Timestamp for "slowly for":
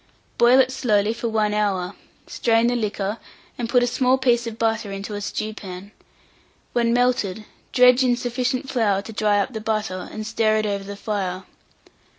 0.71-1.29